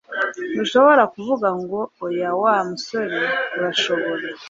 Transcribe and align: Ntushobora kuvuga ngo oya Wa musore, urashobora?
Ntushobora 0.53 1.03
kuvuga 1.13 1.47
ngo 1.61 1.79
oya 2.05 2.31
Wa 2.41 2.55
musore, 2.69 3.19
urashobora? 3.57 4.25